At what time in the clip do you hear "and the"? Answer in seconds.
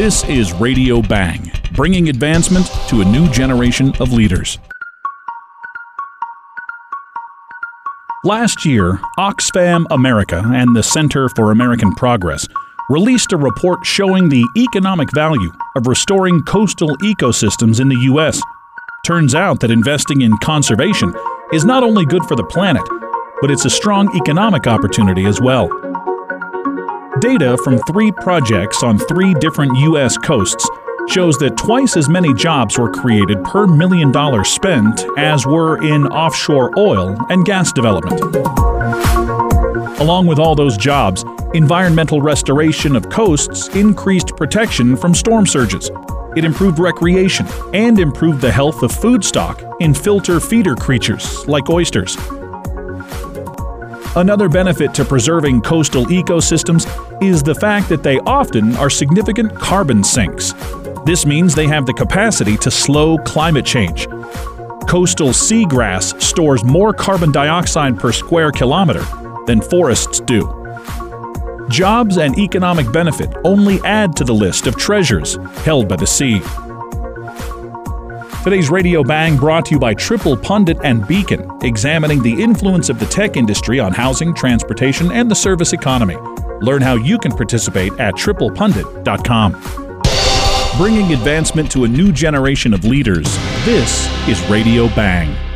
10.54-10.84, 85.12-85.34